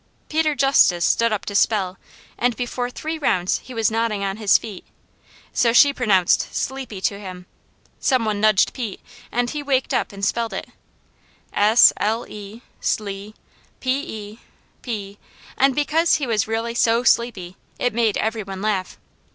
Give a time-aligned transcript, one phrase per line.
[0.29, 1.99] Peter Justice stood up to spell
[2.35, 4.83] and before three rounds he was nodding on his feet,
[5.53, 7.45] so she pronounced "sleepy" to him.
[7.99, 8.99] Some one nudged Pete
[9.31, 10.69] and he waked up and spelled it,
[11.53, 13.35] s l e, sle,
[13.79, 14.39] p e,
[14.81, 15.17] pe,
[15.55, 18.97] and because he really was so sleepy it made every one laugh.